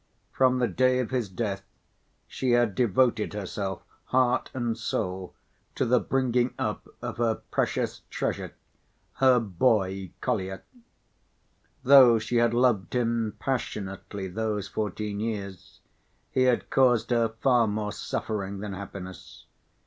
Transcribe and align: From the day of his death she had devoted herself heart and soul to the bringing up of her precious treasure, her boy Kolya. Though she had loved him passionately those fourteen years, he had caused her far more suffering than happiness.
From 0.31 0.57
the 0.57 0.67
day 0.67 0.97
of 0.97 1.11
his 1.11 1.29
death 1.29 1.61
she 2.27 2.53
had 2.53 2.73
devoted 2.73 3.33
herself 3.33 3.83
heart 4.05 4.49
and 4.51 4.75
soul 4.75 5.35
to 5.75 5.85
the 5.85 5.99
bringing 5.99 6.55
up 6.57 6.87
of 7.03 7.17
her 7.17 7.35
precious 7.51 8.01
treasure, 8.09 8.55
her 9.17 9.39
boy 9.39 10.09
Kolya. 10.19 10.63
Though 11.83 12.17
she 12.17 12.37
had 12.37 12.51
loved 12.55 12.95
him 12.95 13.35
passionately 13.37 14.27
those 14.27 14.67
fourteen 14.67 15.19
years, 15.19 15.81
he 16.31 16.45
had 16.45 16.71
caused 16.71 17.11
her 17.11 17.29
far 17.39 17.67
more 17.67 17.91
suffering 17.91 18.59
than 18.59 18.73
happiness. 18.73 19.45